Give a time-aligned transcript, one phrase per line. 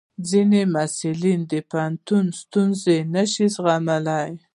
[0.29, 4.31] ځینې محصلین د پوهنتون ستونزې نشي زغملی.